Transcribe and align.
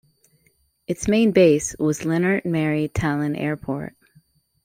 Its 0.87 1.07
main 1.07 1.29
base 1.31 1.75
was 1.77 1.99
Lennart 2.05 2.43
Meri 2.43 2.89
Tallinn 2.89 3.37
Airport. 3.39 3.93